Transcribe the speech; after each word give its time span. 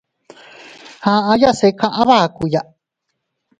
Aʼayase 1.13 1.67
kaʼa 1.79 2.01
bakuya. 2.09 2.61